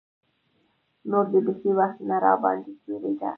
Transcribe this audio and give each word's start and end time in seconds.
نور 1.09 1.25
نو 1.31 1.39
بيخي 1.45 1.69
وخت 1.79 1.99
نه 2.07 2.15
راباندې 2.23 2.73
تېرېده. 2.83 3.29